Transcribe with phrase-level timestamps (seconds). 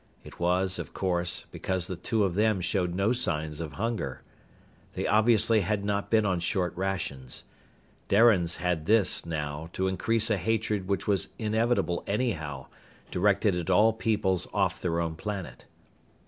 [0.23, 4.23] It was, of course, because the two of them showed no signs of hunger.
[4.93, 7.43] They obviously had not been on short rations.
[8.07, 12.65] Darians had this, now, to increase a hatred which was inevitable anyhow,
[13.11, 15.67] directed at all peoples off their own planet.